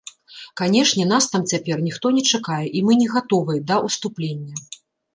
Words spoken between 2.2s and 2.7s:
чакае,